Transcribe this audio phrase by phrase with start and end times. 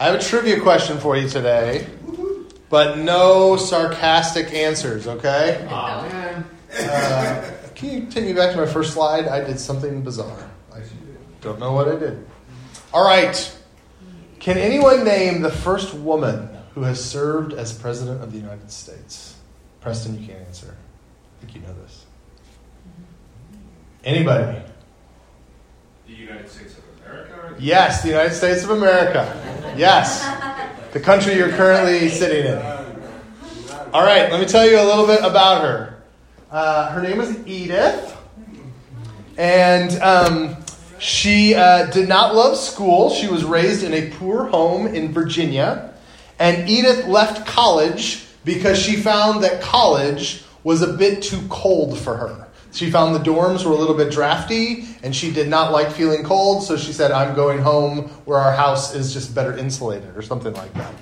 [0.00, 1.84] I have a trivia question for you today,
[2.68, 5.66] but no sarcastic answers, okay?
[5.70, 9.26] Uh, can you take me back to my first slide?
[9.26, 10.48] I did something bizarre.
[10.72, 10.82] I
[11.40, 12.24] don't know what I did.
[12.92, 13.56] All right.
[14.38, 19.36] Can anyone name the first woman who has served as President of the United States?
[19.80, 20.76] Preston, you can't answer.
[20.76, 22.06] I think you know this.
[24.04, 24.62] Anybody?
[26.06, 27.56] The United States of America?
[27.58, 29.74] Yes, the United States of America.
[29.76, 30.26] Yes.
[30.92, 32.58] The country you're currently sitting in.
[33.92, 36.02] All right, let me tell you a little bit about her.
[36.50, 38.16] Uh, her name is Edith,
[39.36, 40.56] and um,
[40.98, 43.10] she uh, did not love school.
[43.10, 45.94] She was raised in a poor home in Virginia,
[46.38, 52.16] and Edith left college because she found that college was a bit too cold for
[52.16, 52.47] her.
[52.72, 56.22] She found the dorms were a little bit drafty and she did not like feeling
[56.22, 60.22] cold, so she said, I'm going home where our house is just better insulated or
[60.22, 60.92] something like that.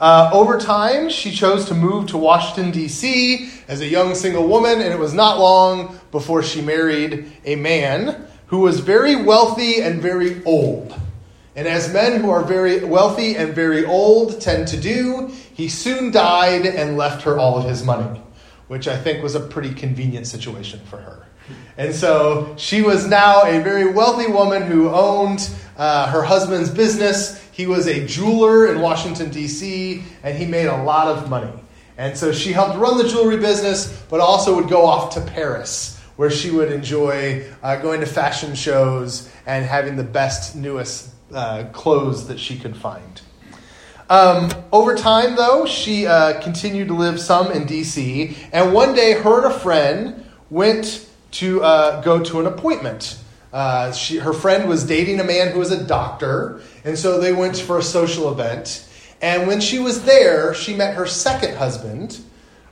[0.00, 3.50] Uh, over time, she chose to move to Washington, D.C.
[3.68, 8.26] as a young single woman, and it was not long before she married a man
[8.46, 10.92] who was very wealthy and very old.
[11.54, 16.10] And as men who are very wealthy and very old tend to do, he soon
[16.10, 18.20] died and left her all of his money
[18.72, 21.26] which I think was a pretty convenient situation for her.
[21.76, 27.38] And so she was now a very wealthy woman who owned uh, her husband's business.
[27.52, 31.52] He was a jeweler in Washington, D.C., and he made a lot of money.
[31.98, 36.00] And so she helped run the jewelry business, but also would go off to Paris,
[36.16, 41.64] where she would enjoy uh, going to fashion shows and having the best, newest uh,
[41.74, 43.20] clothes that she could find.
[44.10, 49.12] Um, over time, though, she uh, continued to live some in D.C., and one day
[49.14, 53.18] her and a friend went to uh, go to an appointment.
[53.52, 57.32] Uh, she, her friend was dating a man who was a doctor, and so they
[57.32, 58.88] went for a social event.
[59.20, 62.18] And when she was there, she met her second husband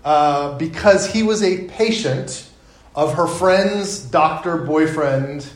[0.05, 2.49] uh, because he was a patient
[2.95, 5.49] of her friend's doctor boyfriend,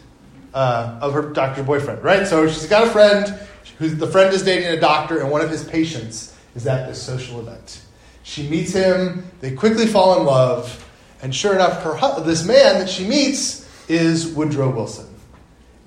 [0.52, 2.26] uh, of her doctor boyfriend, right?
[2.26, 3.34] So she's got a friend
[3.84, 7.02] who's the friend is dating a doctor, and one of his patients is at this
[7.02, 7.82] social event.
[8.22, 10.82] She meets him, they quickly fall in love,
[11.22, 15.06] and sure enough, her, this man that she meets is Woodrow Wilson.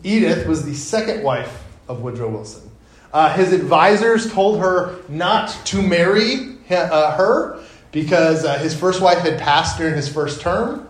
[0.04, 2.70] Edith was the second wife of Woodrow Wilson.
[3.12, 9.20] Uh, his advisors told her not to marry uh, her because uh, his first wife
[9.20, 10.88] had passed during his first term.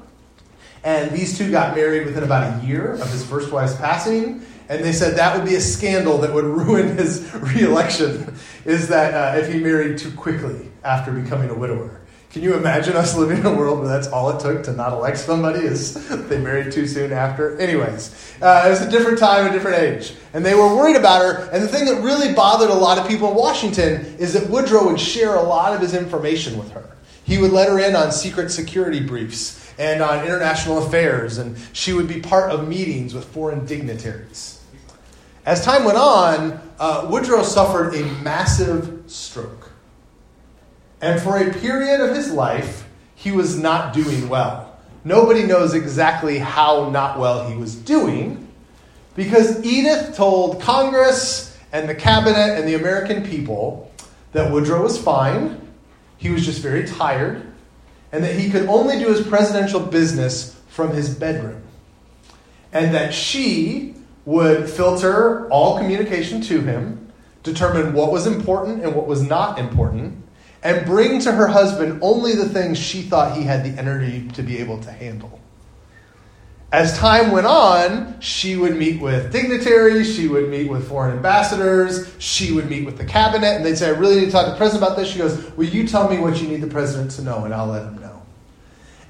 [0.84, 4.46] And these two got married within about a year of his first wife's passing.
[4.70, 8.36] And they said that would be a scandal that would ruin his reelection,
[8.66, 12.02] is that uh, if he married too quickly after becoming a widower.
[12.30, 14.92] Can you imagine us living in a world where that's all it took to not
[14.92, 15.94] elect somebody is
[16.28, 17.58] they married too soon after?
[17.58, 20.14] Anyways, uh, it was a different time, a different age.
[20.34, 21.50] And they were worried about her.
[21.52, 24.86] And the thing that really bothered a lot of people in Washington is that Woodrow
[24.88, 26.88] would share a lot of his information with her.
[27.24, 31.94] He would let her in on secret security briefs and on international affairs, and she
[31.94, 34.57] would be part of meetings with foreign dignitaries.
[35.48, 39.72] As time went on, uh, Woodrow suffered a massive stroke.
[41.00, 42.86] And for a period of his life,
[43.16, 44.78] he was not doing well.
[45.06, 48.46] Nobody knows exactly how not well he was doing
[49.16, 53.90] because Edith told Congress and the cabinet and the American people
[54.34, 55.66] that Woodrow was fine,
[56.18, 57.42] he was just very tired,
[58.12, 61.64] and that he could only do his presidential business from his bedroom.
[62.74, 63.96] And that she
[64.28, 67.10] would filter all communication to him,
[67.44, 70.22] determine what was important and what was not important,
[70.62, 74.44] and bring to her husband only the things she thought he had the energy to
[74.44, 75.40] be able to handle.
[76.74, 82.14] As time went on, she would meet with dignitaries, she would meet with foreign ambassadors,
[82.20, 84.52] she would meet with the cabinet, and they'd say, I really need to talk to
[84.52, 85.10] the president about this.
[85.10, 87.68] She goes, Will you tell me what you need the president to know, and I'll
[87.68, 88.17] let him know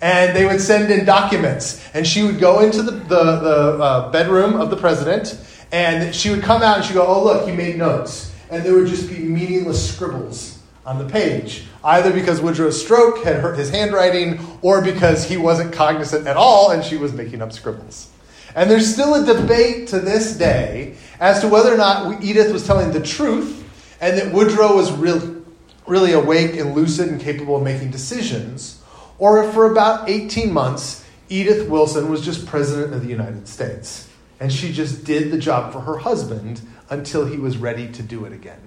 [0.01, 1.83] and they would send in documents.
[1.93, 5.39] And she would go into the, the, the uh, bedroom of the president,
[5.71, 8.33] and she would come out and she'd go, Oh, look, he made notes.
[8.49, 13.41] And there would just be meaningless scribbles on the page, either because Woodrow's stroke had
[13.41, 17.51] hurt his handwriting or because he wasn't cognizant at all and she was making up
[17.51, 18.09] scribbles.
[18.55, 22.65] And there's still a debate to this day as to whether or not Edith was
[22.65, 23.65] telling the truth
[23.99, 25.41] and that Woodrow was really,
[25.85, 28.76] really awake and lucid and capable of making decisions
[29.19, 34.09] or if for about 18 months, Edith Wilson was just president of the United States.
[34.39, 38.25] And she just did the job for her husband until he was ready to do
[38.25, 38.61] it again.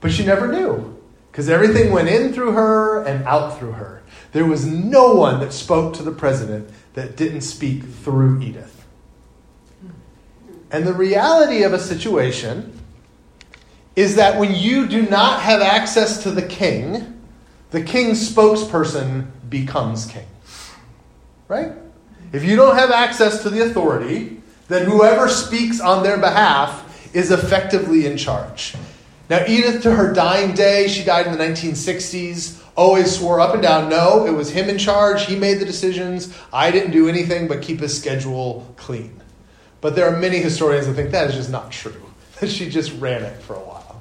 [0.00, 1.00] But she never knew,
[1.32, 4.02] because everything went in through her and out through her.
[4.32, 8.86] There was no one that spoke to the president that didn't speak through Edith.
[10.70, 12.78] And the reality of a situation
[13.94, 17.15] is that when you do not have access to the king,
[17.70, 20.26] the king's spokesperson becomes king.
[21.48, 21.72] Right?
[22.32, 27.30] If you don't have access to the authority, then whoever speaks on their behalf is
[27.30, 28.74] effectively in charge.
[29.28, 33.62] Now, Edith, to her dying day, she died in the 1960s, always swore up and
[33.62, 35.26] down no, it was him in charge.
[35.26, 36.36] He made the decisions.
[36.52, 39.20] I didn't do anything but keep his schedule clean.
[39.80, 42.02] But there are many historians that think that is just not true,
[42.40, 44.00] that she just ran it for a while.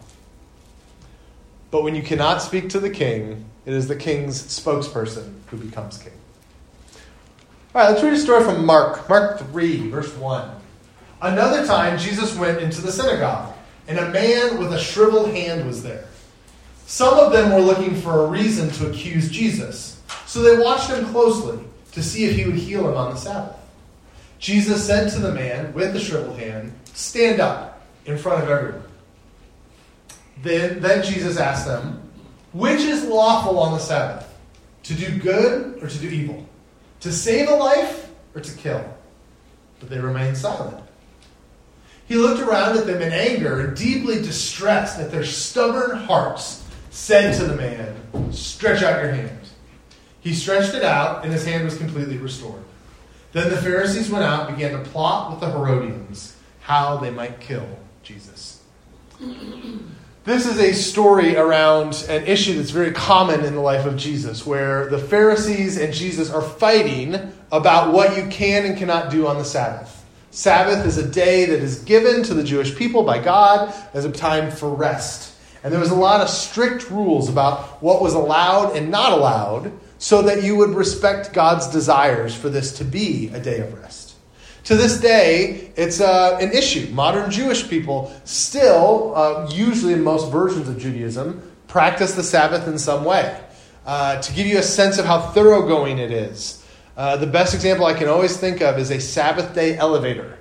[1.71, 5.97] But when you cannot speak to the king, it is the king's spokesperson who becomes
[5.97, 6.13] king.
[7.73, 10.49] All right, let's read a story from Mark, Mark 3, verse 1.
[11.21, 13.53] Another time, Jesus went into the synagogue,
[13.87, 16.05] and a man with a shriveled hand was there.
[16.85, 21.05] Some of them were looking for a reason to accuse Jesus, so they watched him
[21.07, 21.59] closely
[21.93, 23.57] to see if he would heal him on the Sabbath.
[24.37, 28.83] Jesus said to the man with the shriveled hand, Stand up in front of everyone.
[30.43, 32.04] Then, then Jesus asked them,
[32.55, 34.33] Which is lawful on the Sabbath?
[34.83, 36.47] To do good or to do evil?
[37.01, 38.95] To save a life or to kill?
[39.81, 40.81] But they remained silent.
[42.07, 47.37] He looked around at them in anger and deeply distressed at their stubborn hearts, said
[47.39, 49.37] to the man, Stretch out your hand.
[50.21, 52.63] He stretched it out, and his hand was completely restored.
[53.33, 57.41] Then the Pharisees went out and began to plot with the Herodians how they might
[57.41, 57.67] kill
[58.01, 58.63] Jesus.
[60.25, 64.43] This is a story around an issue that's very common in the life of Jesus,
[64.43, 69.37] where the Pharisees and Jesus are fighting about what you can and cannot do on
[69.37, 70.03] the Sabbath.
[70.31, 74.11] Sabbath is a day that is given to the Jewish people by God as a
[74.11, 75.35] time for rest.
[75.63, 79.71] And there was a lot of strict rules about what was allowed and not allowed
[79.99, 84.04] so that you would respect God's desires for this to be a day of rest.
[84.65, 86.89] To this day, it's uh, an issue.
[86.91, 92.79] Modern Jewish people still, uh, usually in most versions of Judaism, practice the Sabbath in
[92.79, 93.39] some way.
[93.85, 96.65] Uh, to give you a sense of how thoroughgoing it is,
[96.97, 100.39] uh, the best example I can always think of is a Sabbath day elevator.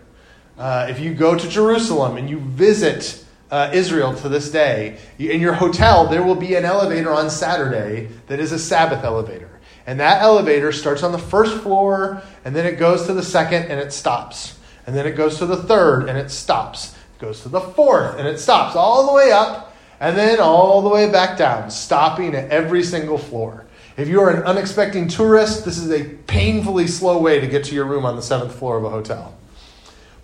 [0.57, 5.43] Uh, if you go to Jerusalem and you visit uh, Israel to this day, in
[5.43, 9.54] your hotel, there will be an elevator on Saturday that is a Sabbath elevator.
[9.87, 13.65] And that elevator starts on the first floor, and then it goes to the second,
[13.65, 14.59] and it stops.
[14.87, 16.95] And then it goes to the third, and it stops.
[17.19, 20.83] It goes to the fourth, and it stops all the way up, and then all
[20.83, 23.65] the way back down, stopping at every single floor.
[23.97, 27.75] If you are an unexpected tourist, this is a painfully slow way to get to
[27.75, 29.35] your room on the seventh floor of a hotel.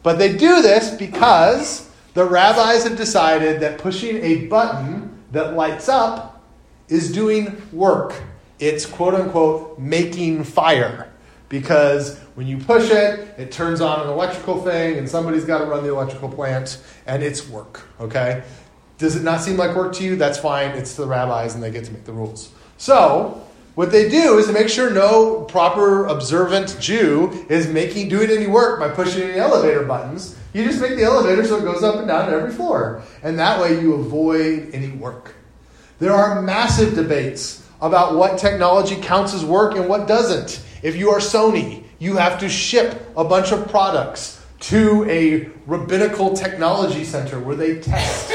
[0.03, 5.89] But they do this because the rabbis have decided that pushing a button that lights
[5.89, 6.43] up
[6.89, 8.15] is doing work.
[8.61, 11.11] It's quote unquote making fire.
[11.49, 15.65] Because when you push it, it turns on an electrical thing, and somebody's got to
[15.65, 17.83] run the electrical plant, and it's work.
[18.01, 18.45] Okay?
[18.99, 20.15] Does it not seem like work to you?
[20.15, 20.71] That's fine.
[20.77, 22.53] It's the rabbis, and they get to make the rules.
[22.77, 28.31] So, what they do is to make sure no proper observant Jew is making doing
[28.31, 30.37] any work by pushing any elevator buttons.
[30.53, 33.03] You just make the elevator so it goes up and down to every floor.
[33.23, 35.35] And that way you avoid any work.
[35.99, 40.65] There are massive debates about what technology counts as work and what doesn't.
[40.83, 46.35] If you are Sony, you have to ship a bunch of products to a rabbinical
[46.35, 48.33] technology center where they test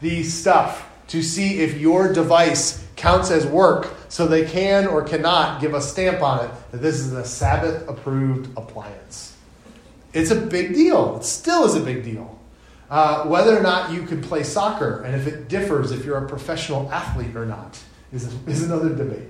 [0.00, 5.60] the stuff to see if your device counts as work so they can or cannot
[5.60, 9.36] give a stamp on it that this is a Sabbath approved appliance.
[10.12, 11.16] It's a big deal.
[11.16, 12.38] It still is a big deal.
[12.88, 16.28] Uh, whether or not you can play soccer and if it differs if you're a
[16.28, 17.78] professional athlete or not
[18.14, 19.28] is, is another debate.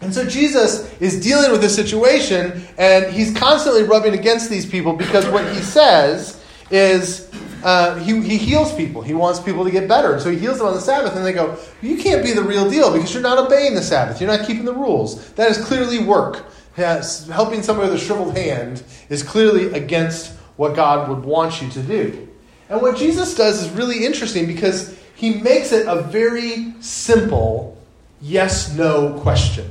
[0.00, 4.94] And so Jesus is dealing with this situation and he's constantly rubbing against these people
[4.94, 7.30] because what he says is
[7.62, 9.02] uh, he, he heals people.
[9.02, 10.18] He wants people to get better.
[10.18, 12.68] So he heals them on the Sabbath, and they go, You can't be the real
[12.68, 14.20] deal because you're not obeying the Sabbath.
[14.20, 15.30] You're not keeping the rules.
[15.34, 16.44] That is clearly work.
[16.76, 21.68] Yes, helping somebody with a shriveled hand is clearly against what God would want you
[21.70, 22.28] to do.
[22.68, 27.80] And what Jesus does is really interesting because he makes it a very simple
[28.20, 29.70] yes no question.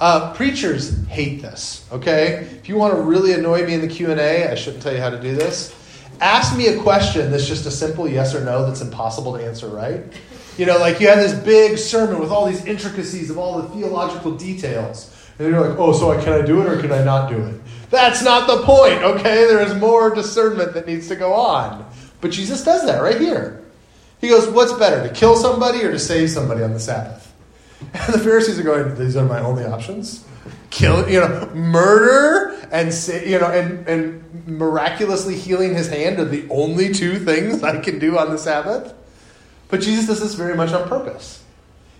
[0.00, 1.86] Uh, preachers hate this.
[1.92, 4.82] Okay, if you want to really annoy me in the Q and A, I shouldn't
[4.82, 5.74] tell you how to do this
[6.20, 9.68] ask me a question that's just a simple yes or no that's impossible to answer
[9.68, 10.02] right.
[10.56, 13.68] You know, like you have this big sermon with all these intricacies of all the
[13.68, 15.14] theological details.
[15.38, 17.60] And you're like, oh, so can I do it or can I not do it?
[17.90, 19.46] That's not the point, okay?
[19.46, 21.88] There is more discernment that needs to go on.
[22.20, 23.64] But Jesus does that right here.
[24.20, 27.24] He goes, what's better, to kill somebody or to save somebody on the Sabbath?
[27.94, 30.24] And the Pharisees are going, these are my only options
[30.70, 32.92] kill, you know, murder and
[33.26, 37.98] you know, and and miraculously healing his hand are the only two things I can
[37.98, 38.94] do on the Sabbath.
[39.68, 41.42] But Jesus does this very much on purpose.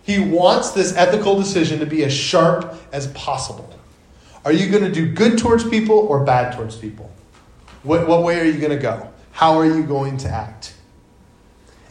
[0.02, 3.74] He wants this ethical decision to be as sharp as possible.
[4.44, 7.10] Are you going to do good towards people or bad towards people?
[7.82, 9.10] What, what way are you going to go?
[9.32, 10.74] How are you going to act?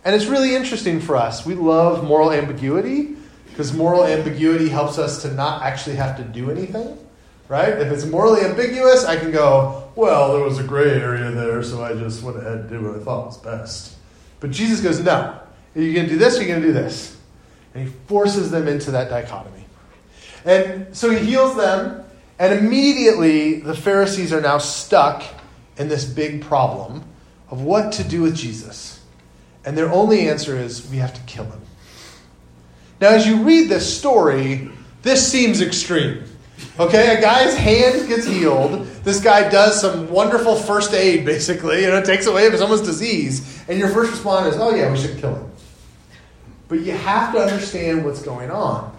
[0.08, 1.46] And it's really interesting for us.
[1.46, 3.18] We love moral ambiguity
[3.50, 6.98] because moral ambiguity helps us to not actually have to do anything,
[7.50, 7.74] right?
[7.74, 11.84] If it's morally ambiguous, I can go, well, there was a gray area there, so
[11.84, 13.98] I just went ahead and did what I thought was best.
[14.40, 15.42] But Jesus goes, no.
[15.76, 17.18] You're going to do this, you're going to do this.
[17.74, 19.66] And he forces them into that dichotomy.
[20.46, 22.06] And so he heals them,
[22.40, 25.22] and immediately the Pharisees are now stuck
[25.76, 27.04] in this big problem
[27.50, 28.97] of what to do with Jesus.
[29.68, 31.60] And their only answer is we have to kill him.
[33.02, 34.70] Now, as you read this story,
[35.02, 36.24] this seems extreme.
[36.80, 38.86] Okay, a guy's hand gets healed.
[39.04, 41.82] This guy does some wonderful first aid, basically.
[41.82, 43.62] You know, takes away someone's disease.
[43.68, 45.52] And your first response is, oh, yeah, we should kill him.
[46.70, 48.98] But you have to understand what's going on.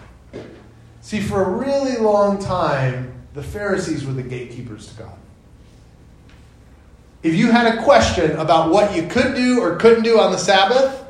[1.01, 5.17] See, for a really long time, the Pharisees were the gatekeepers to God.
[7.21, 10.37] If you had a question about what you could do or couldn't do on the
[10.37, 11.05] Sabbath,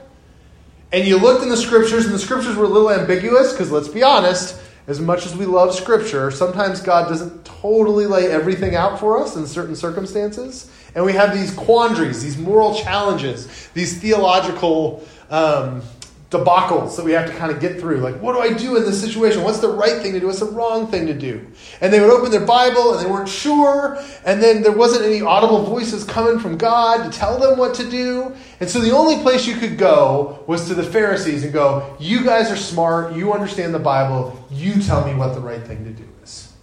[0.92, 3.88] and you looked in the scriptures, and the scriptures were a little ambiguous, because let's
[3.88, 9.00] be honest, as much as we love scripture, sometimes God doesn't totally lay everything out
[9.00, 10.72] for us in certain circumstances.
[10.96, 15.84] And we have these quandaries, these moral challenges, these theological um,
[16.30, 17.98] debacles that we have to kind of get through.
[17.98, 19.42] Like, what do I do in this situation?
[19.42, 20.28] What's the right thing to do?
[20.28, 21.46] What's the wrong thing to do?
[21.82, 25.22] And they would open their Bible and they weren't sure, and then there wasn't any
[25.22, 28.36] audible voices coming from God to tell them what to do.
[28.60, 32.24] And so the only place you could go was to the Pharisees and go, You
[32.24, 35.92] guys are smart, you understand the Bible, you tell me what the right thing to
[35.92, 36.54] do is.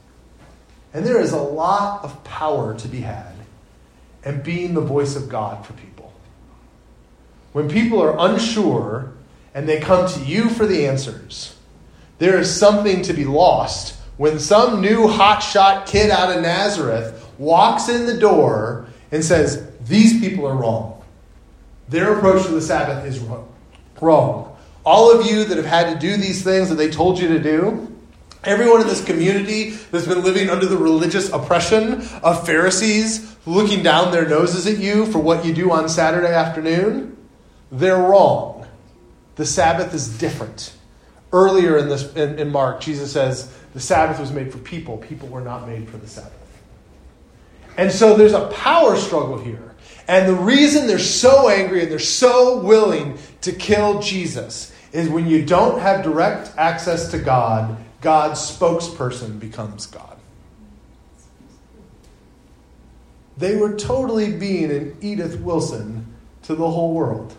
[0.94, 3.32] And there is a lot of power to be had
[4.24, 6.12] in being the voice of God for people.
[7.52, 9.12] When people are unsure,
[9.56, 11.56] and they come to you for the answers.
[12.18, 17.88] There is something to be lost when some new hotshot kid out of Nazareth walks
[17.88, 21.02] in the door and says, These people are wrong.
[21.88, 23.18] Their approach to the Sabbath is
[23.98, 24.54] wrong.
[24.84, 27.38] All of you that have had to do these things that they told you to
[27.38, 27.96] do,
[28.44, 34.12] everyone in this community that's been living under the religious oppression of Pharisees looking down
[34.12, 37.16] their noses at you for what you do on Saturday afternoon,
[37.72, 38.55] they're wrong.
[39.36, 40.74] The Sabbath is different.
[41.32, 45.28] Earlier in, this, in, in Mark, Jesus says the Sabbath was made for people, people
[45.28, 46.32] were not made for the Sabbath.
[47.76, 49.74] And so there's a power struggle here.
[50.08, 55.26] And the reason they're so angry and they're so willing to kill Jesus is when
[55.26, 60.16] you don't have direct access to God, God's spokesperson becomes God.
[63.36, 66.14] They were totally being an Edith Wilson
[66.44, 67.34] to the whole world.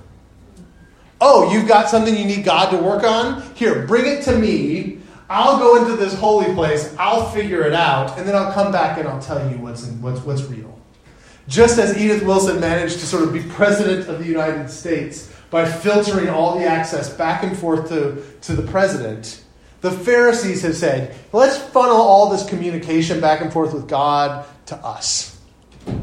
[1.19, 3.41] Oh, you've got something you need God to work on?
[3.55, 4.99] Here, bring it to me.
[5.29, 6.95] I'll go into this holy place.
[6.97, 10.01] I'll figure it out, and then I'll come back and I'll tell you what's, in,
[10.01, 10.79] what's, what's real.
[11.47, 15.69] Just as Edith Wilson managed to sort of be president of the United States by
[15.69, 19.43] filtering all the access back and forth to, to the president,
[19.81, 24.75] the Pharisees have said, let's funnel all this communication back and forth with God to
[24.77, 25.39] us.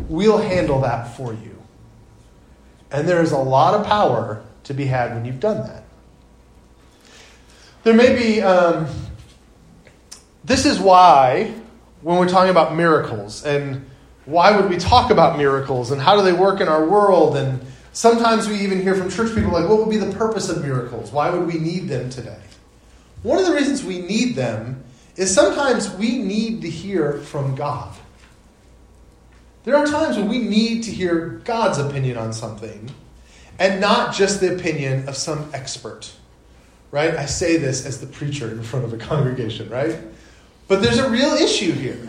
[0.09, 1.63] We'll handle that for you.
[2.91, 5.85] And there is a lot of power to be had when you've done that.
[7.85, 8.87] There may be, um,
[10.43, 11.55] this is why,
[12.03, 13.85] when we're talking about miracles, and
[14.25, 17.61] why would we talk about miracles, and how do they work in our world, and
[17.93, 21.13] sometimes we even hear from church people like, what would be the purpose of miracles?
[21.13, 22.41] Why would we need them today?
[23.23, 24.83] One of the reasons we need them
[25.17, 27.95] is sometimes we need to hear from God.
[29.65, 32.91] There are times when we need to hear God's opinion on something
[33.59, 36.13] and not just the opinion of some expert.
[36.91, 37.15] Right?
[37.15, 39.99] I say this as the preacher in front of a congregation, right?
[40.69, 42.09] But there's a real issue here.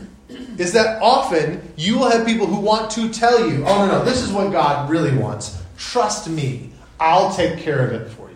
[0.58, 4.06] Is that often you will have people who want to tell you, oh, no, no,
[4.06, 5.62] this is what God really wants.
[5.78, 8.36] Trust me, I'll take care of it for you.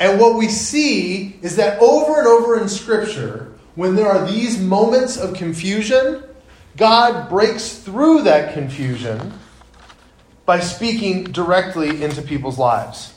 [0.00, 4.58] And what we see is that over and over in Scripture, when there are these
[4.58, 6.22] moments of confusion,
[6.76, 9.32] God breaks through that confusion
[10.46, 13.14] by speaking directly into people's lives.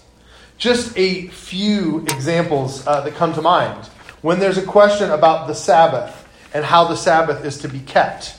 [0.57, 3.85] Just a few examples uh, that come to mind.
[4.21, 8.37] When there's a question about the Sabbath and how the Sabbath is to be kept,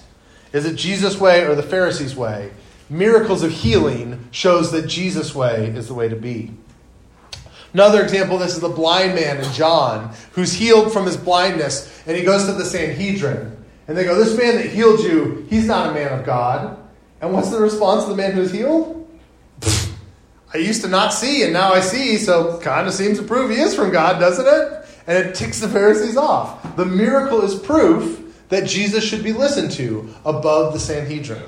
[0.52, 2.52] is it Jesus' way or the Pharisees' way?
[2.88, 6.52] Miracles of healing shows that Jesus' way is the way to be.
[7.72, 12.16] Another example this is the blind man in John who's healed from his blindness and
[12.16, 13.56] he goes to the Sanhedrin.
[13.88, 16.78] And they go, This man that healed you, he's not a man of God.
[17.24, 19.08] And what's the response of the man who's healed?
[20.52, 23.50] I used to not see and now I see, so kind of seems to prove
[23.50, 24.86] he is from God, doesn't it?
[25.06, 26.76] And it ticks the Pharisees off.
[26.76, 31.42] The miracle is proof that Jesus should be listened to above the Sanhedrin.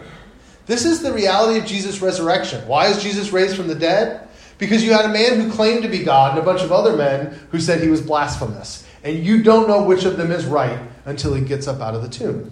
[0.64, 2.66] This is the reality of Jesus' resurrection.
[2.66, 4.26] Why is Jesus raised from the dead?
[4.56, 6.96] Because you had a man who claimed to be God and a bunch of other
[6.96, 8.86] men who said he was blasphemous.
[9.04, 12.00] And you don't know which of them is right until he gets up out of
[12.00, 12.50] the tomb.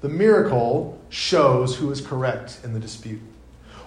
[0.00, 3.20] The miracle shows who is correct in the dispute.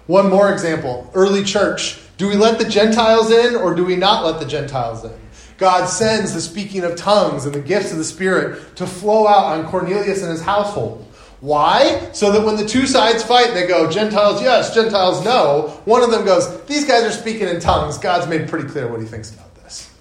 [0.08, 2.00] One more example early church.
[2.18, 5.20] Do we let the Gentiles in or do we not let the Gentiles in?
[5.58, 9.46] God sends the speaking of tongues and the gifts of the Spirit to flow out
[9.46, 11.06] on Cornelius and his household.
[11.42, 12.10] Why?
[12.12, 15.80] So that when the two sides fight, they go, Gentiles yes, Gentiles no.
[15.86, 17.98] One of them goes, These guys are speaking in tongues.
[17.98, 19.94] God's made pretty clear what he thinks about this.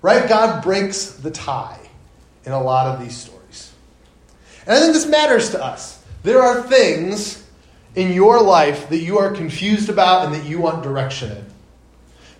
[0.00, 0.28] Right?
[0.28, 1.80] God breaks the tie
[2.44, 3.72] in a lot of these stories.
[4.66, 5.97] And I think this matters to us.
[6.22, 7.44] There are things
[7.94, 11.44] in your life that you are confused about and that you want direction in.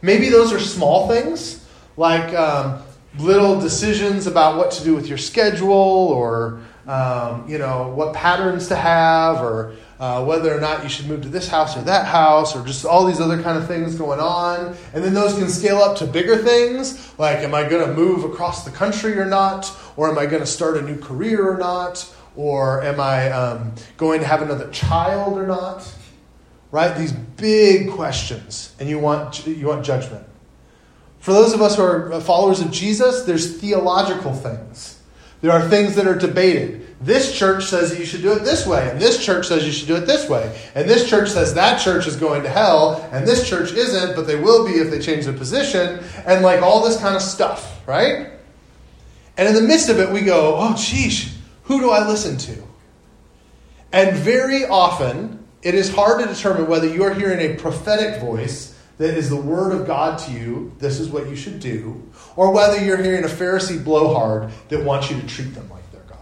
[0.02, 1.64] Maybe those are small things,
[1.96, 2.80] like um,
[3.18, 8.68] little decisions about what to do with your schedule or um, you know what patterns
[8.68, 12.06] to have or uh, whether or not you should move to this house or that
[12.06, 14.76] house or just all these other kind of things going on.
[14.94, 18.24] And then those can scale up to bigger things like am i going to move
[18.24, 19.70] across the country or not?
[19.96, 22.08] Or am i going to start a new career or not
[22.38, 25.86] or am i um, going to have another child or not
[26.70, 30.24] right these big questions and you want you want judgment
[31.20, 35.00] for those of us who are followers of Jesus, there's theological things.
[35.40, 36.86] There are things that are debated.
[37.00, 39.70] This church says that you should do it this way, and this church says you
[39.70, 43.08] should do it this way, and this church says that church is going to hell,
[43.12, 46.60] and this church isn't, but they will be if they change their position, and like
[46.60, 48.30] all this kind of stuff, right?
[49.36, 51.37] And in the midst of it, we go, oh, geez,
[51.68, 52.62] who do I listen to?
[53.92, 58.74] And very often, it is hard to determine whether you are hearing a prophetic voice
[58.96, 62.52] that is the word of God to you, this is what you should do, or
[62.52, 66.18] whether you're hearing a Pharisee blowhard that wants you to treat them like they're God.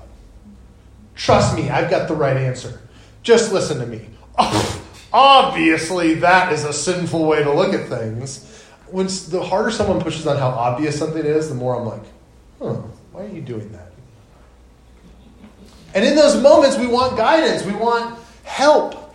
[1.15, 2.81] Trust me, I've got the right answer.
[3.23, 4.05] Just listen to me.
[5.13, 8.65] Obviously, that is a sinful way to look at things.
[8.89, 12.03] When the harder someone pushes on how obvious something is, the more I'm like,
[12.59, 12.75] huh,
[13.13, 13.86] why are you doing that?
[15.97, 19.15] And in those moments, we want guidance, we want help.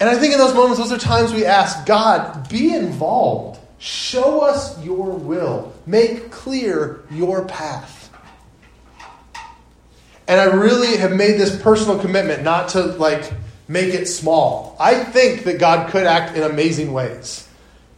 [0.00, 3.60] And I think in those moments, those are times we ask God, be involved.
[3.78, 5.72] Show us your will.
[5.86, 8.10] Make clear your path.
[10.26, 13.32] And I really have made this personal commitment not to like
[13.68, 14.76] make it small.
[14.80, 17.48] I think that God could act in amazing ways.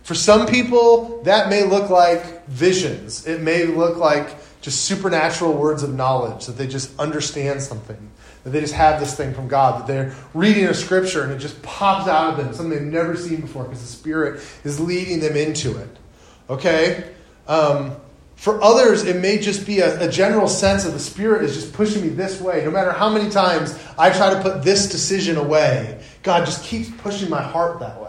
[0.02, 3.26] For some people, that may look like visions.
[3.26, 4.37] It may look like
[4.68, 8.11] just supernatural words of knowledge that they just understand something
[8.44, 11.38] that they just have this thing from God, that they're reading a scripture and it
[11.38, 15.20] just pops out of them, something they've never seen before because the Spirit is leading
[15.20, 15.88] them into it.
[16.48, 17.11] Okay?
[17.46, 17.96] Um,
[18.37, 21.72] for others, it may just be a, a, general sense of the Spirit is just
[21.72, 22.64] pushing me this way.
[22.64, 26.88] No matter how many times I try to put this decision away, God just keeps
[26.98, 28.08] pushing my heart that way.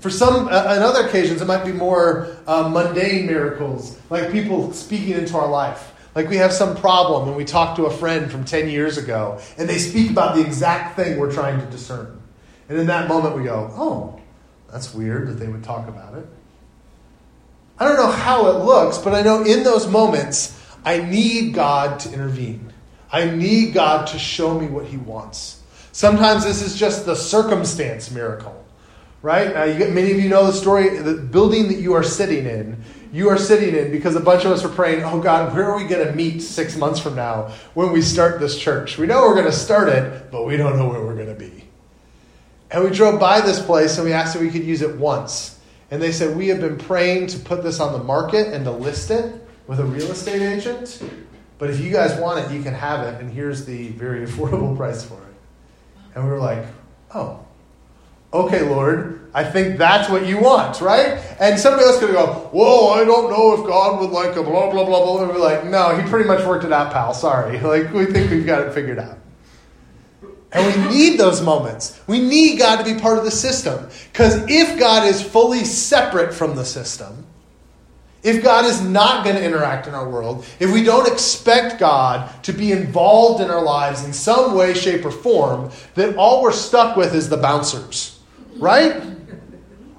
[0.00, 4.72] For some, uh, on other occasions, it might be more uh, mundane miracles, like people
[4.72, 5.92] speaking into our life.
[6.14, 9.40] Like we have some problem and we talk to a friend from 10 years ago
[9.58, 12.20] and they speak about the exact thing we're trying to discern.
[12.68, 14.20] And in that moment we go, oh,
[14.72, 16.26] that's weird that they would talk about it.
[17.78, 22.00] I don't know how it looks, but I know in those moments I need God
[22.00, 22.72] to intervene.
[23.12, 25.62] I need God to show me what He wants.
[25.92, 28.64] Sometimes this is just the circumstance miracle,
[29.22, 29.48] right?
[29.48, 30.98] Uh, get, many of you know the story.
[30.98, 34.52] The building that you are sitting in you are sitting in because a bunch of
[34.52, 37.52] us are praying, oh God, where are we going to meet six months from now
[37.74, 38.98] when we start this church?
[38.98, 41.34] We know we're going to start it, but we don't know where we're going to
[41.34, 41.64] be.
[42.70, 45.58] And we drove by this place and we asked if we could use it once.
[45.90, 48.70] And they said, We have been praying to put this on the market and to
[48.70, 51.02] list it with a real estate agent.
[51.58, 53.20] But if you guys want it, you can have it.
[53.20, 55.34] And here's the very affordable price for it.
[56.14, 56.64] And we were like,
[57.12, 57.44] Oh,
[58.32, 59.16] okay, Lord.
[59.32, 61.22] I think that's what you want, right?
[61.38, 64.70] And somebody else could go, whoa, I don't know if God would like a blah,
[64.70, 65.22] blah, blah, blah.
[65.22, 67.14] And we're like, no, he pretty much worked it out, pal.
[67.14, 67.58] Sorry.
[67.70, 69.18] Like, we think we've got it figured out.
[70.52, 72.00] And we need those moments.
[72.08, 73.88] We need God to be part of the system.
[74.12, 77.24] Because if God is fully separate from the system,
[78.22, 82.30] if God is not going to interact in our world, if we don't expect God
[82.44, 86.52] to be involved in our lives in some way, shape, or form, then all we're
[86.52, 88.19] stuck with is the bouncers,
[88.60, 89.02] right?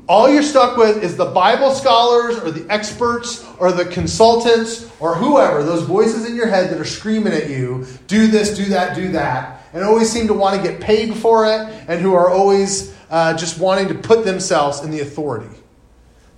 [0.08, 5.16] All you're stuck with is the Bible scholars or the experts or the consultants or
[5.16, 8.96] whoever, those voices in your head that are screaming at you, do this, do that,
[8.96, 12.30] do that, and always seem to want to get paid for it and who are
[12.30, 15.56] always uh, just wanting to put themselves in the authority.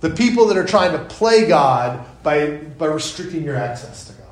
[0.00, 4.24] The people that are trying to play God by, by restricting your access to God.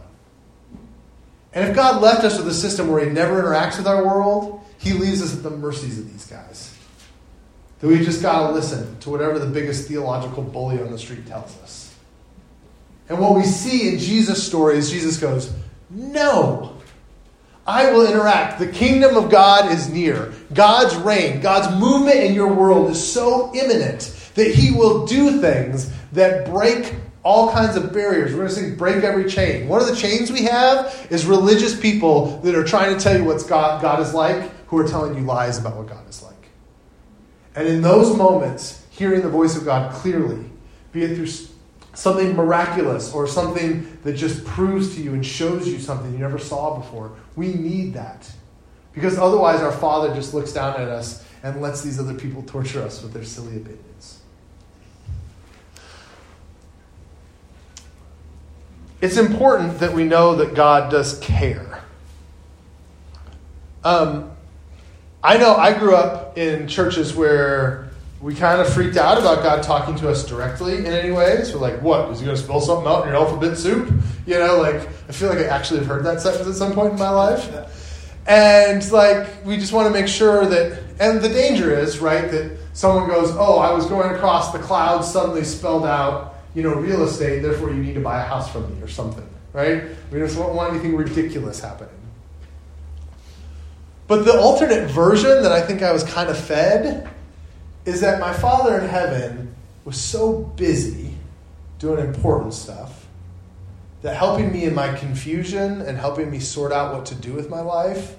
[1.54, 4.60] And if God left us with a system where He never interacts with our world,
[4.78, 6.71] He leaves us at the mercies of these guys.
[7.82, 11.26] That we just got to listen to whatever the biggest theological bully on the street
[11.26, 11.94] tells us.
[13.08, 15.52] And what we see in Jesus' story is Jesus goes,
[15.90, 16.76] No,
[17.66, 18.60] I will interact.
[18.60, 20.32] The kingdom of God is near.
[20.54, 25.92] God's reign, God's movement in your world is so imminent that He will do things
[26.12, 28.30] that break all kinds of barriers.
[28.30, 29.68] We're going to sing break every chain.
[29.68, 33.24] One of the chains we have is religious people that are trying to tell you
[33.24, 36.31] what God, God is like, who are telling you lies about what God is like.
[37.54, 40.44] And in those moments, hearing the voice of God clearly,
[40.92, 41.28] be it through
[41.94, 46.38] something miraculous or something that just proves to you and shows you something you never
[46.38, 48.30] saw before, we need that.
[48.92, 52.82] Because otherwise, our Father just looks down at us and lets these other people torture
[52.82, 54.20] us with their silly opinions.
[59.00, 61.82] It's important that we know that God does care.
[63.82, 64.30] Um,
[65.24, 67.88] I know I grew up in churches where
[68.20, 71.52] we kind of freaked out about God talking to us directly in any ways.
[71.52, 72.10] We're like, what?
[72.10, 73.88] Is he going to spill something out in your alphabet soup?
[74.26, 74.74] You know, like,
[75.08, 77.48] I feel like I actually have heard that sentence at some point in my life.
[78.26, 82.58] And, like, we just want to make sure that, and the danger is, right, that
[82.72, 87.04] someone goes, oh, I was going across the clouds, suddenly spelled out, you know, real
[87.04, 89.84] estate, therefore you need to buy a house from me or something, right?
[90.10, 91.94] We just don't want anything ridiculous happening.
[94.08, 97.08] But the alternate version that I think I was kind of fed
[97.84, 101.14] is that my Father in heaven was so busy
[101.78, 103.06] doing important stuff
[104.02, 107.48] that helping me in my confusion and helping me sort out what to do with
[107.48, 108.16] my life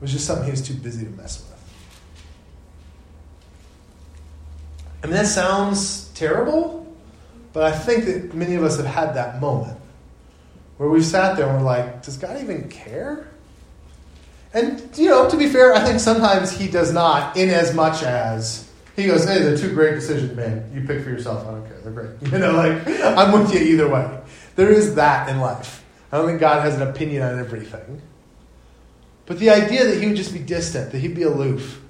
[0.00, 1.56] was just something he was too busy to mess with.
[5.02, 6.86] I mean, that sounds terrible,
[7.52, 9.78] but I think that many of us have had that moment
[10.78, 13.28] where we've sat there and we're like, does God even care?
[14.56, 18.02] And, you know, to be fair, I think sometimes he does not, in as much
[18.02, 18.66] as
[18.96, 20.70] he goes, hey, they're two great decisions, man.
[20.74, 21.46] You pick for yourself.
[21.46, 21.78] I don't care.
[21.80, 22.10] They're great.
[22.32, 24.18] You know, like, I'm with you either way.
[24.54, 25.84] There is that in life.
[26.10, 28.00] I don't think God has an opinion on everything.
[29.26, 31.82] But the idea that he would just be distant, that he'd be aloof.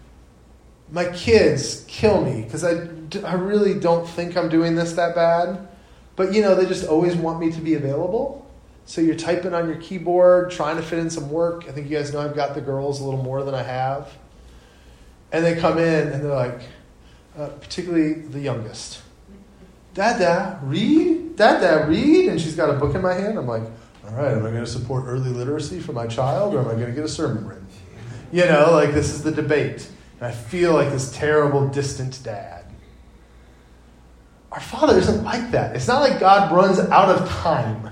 [0.90, 2.88] My kids kill me because I,
[3.24, 5.68] I really don't think I'm doing this that bad.
[6.16, 8.45] But, you know, they just always want me to be available.
[8.86, 11.64] So you're typing on your keyboard, trying to fit in some work.
[11.68, 14.16] I think you guys know I've got the girls a little more than I have.
[15.32, 16.60] And they come in and they're like,
[17.36, 19.02] uh, particularly the youngest,
[19.92, 21.36] Dada, read?
[21.36, 22.28] Dada, read?
[22.28, 23.38] And she's got a book in my hand.
[23.38, 23.64] I'm like,
[24.06, 26.74] all right, am I going to support early literacy for my child or am I
[26.74, 27.66] going to get a sermon written?
[28.30, 29.88] You know, like this is the debate.
[30.20, 32.66] And I feel like this terrible, distant dad.
[34.52, 35.74] Our Father isn't like that.
[35.74, 37.90] It's not like God runs out of time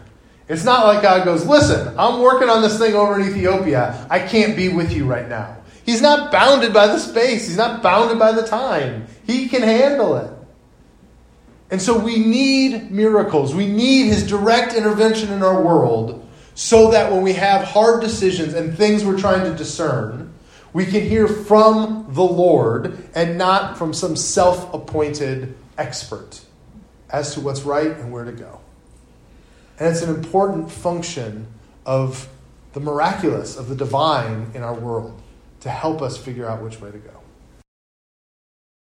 [0.49, 4.07] it's not like God goes, listen, I'm working on this thing over in Ethiopia.
[4.11, 5.57] I can't be with you right now.
[5.87, 9.07] He's not bounded by the space, He's not bounded by the time.
[9.27, 10.31] He can handle it.
[11.71, 13.55] And so we need miracles.
[13.55, 18.55] We need His direct intervention in our world so that when we have hard decisions
[18.55, 20.33] and things we're trying to discern,
[20.73, 26.41] we can hear from the Lord and not from some self appointed expert
[27.11, 28.61] as to what's right and where to go.
[29.79, 31.47] And it's an important function
[31.85, 32.29] of
[32.73, 35.21] the miraculous, of the divine in our world
[35.61, 37.14] to help us figure out which way to go.